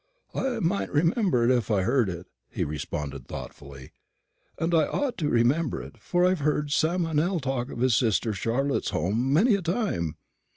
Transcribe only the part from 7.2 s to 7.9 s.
talk of